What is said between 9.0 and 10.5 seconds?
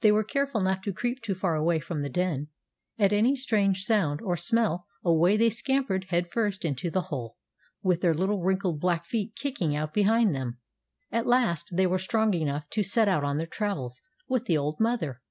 feet kicking out behind